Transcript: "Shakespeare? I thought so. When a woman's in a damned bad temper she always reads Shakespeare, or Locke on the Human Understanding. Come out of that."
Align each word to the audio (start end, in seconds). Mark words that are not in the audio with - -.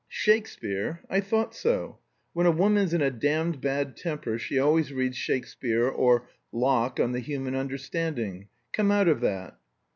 "Shakespeare? 0.09 0.99
I 1.11 1.19
thought 1.19 1.53
so. 1.53 1.99
When 2.33 2.47
a 2.47 2.51
woman's 2.51 2.91
in 2.91 3.03
a 3.03 3.11
damned 3.11 3.61
bad 3.61 3.95
temper 3.95 4.39
she 4.39 4.57
always 4.57 4.91
reads 4.91 5.15
Shakespeare, 5.15 5.87
or 5.87 6.27
Locke 6.51 6.99
on 6.99 7.11
the 7.11 7.19
Human 7.19 7.53
Understanding. 7.55 8.47
Come 8.73 8.89
out 8.89 9.07
of 9.07 9.21
that." 9.21 9.59